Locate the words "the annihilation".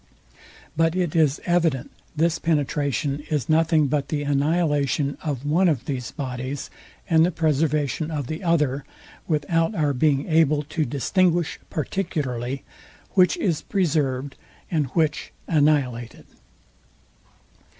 4.09-5.15